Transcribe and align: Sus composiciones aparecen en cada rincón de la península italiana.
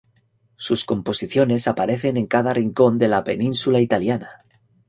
Sus 0.55 0.83
composiciones 0.83 1.67
aparecen 1.67 2.17
en 2.17 2.25
cada 2.25 2.55
rincón 2.55 2.97
de 2.97 3.07
la 3.07 3.23
península 3.23 3.81
italiana. 3.81 4.31